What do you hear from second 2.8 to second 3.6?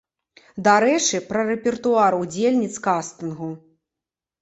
кастынгу.